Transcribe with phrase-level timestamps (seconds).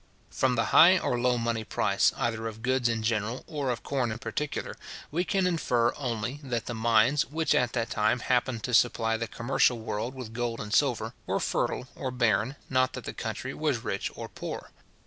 [0.31, 4.11] From the high or low money price, either of goods in general, or of corn
[4.11, 4.75] in particular,
[5.11, 9.27] we can infer only, that the mines, which at that time happened to supply the
[9.27, 13.83] commercial world with gold and silver, were fertile or barren, not that the country was
[13.83, 14.71] rich or poor.